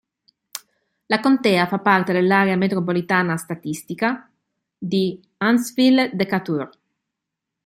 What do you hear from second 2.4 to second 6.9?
metropolitana statistica di Huntsville-Decatur.